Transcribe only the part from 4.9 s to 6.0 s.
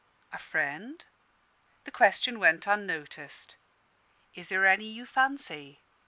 fancy?"